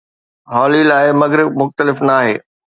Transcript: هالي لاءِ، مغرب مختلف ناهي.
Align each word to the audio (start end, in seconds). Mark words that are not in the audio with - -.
هالي 0.53 0.83
لاءِ، 0.89 1.13
مغرب 1.13 1.51
مختلف 1.61 2.03
ناهي. 2.03 2.39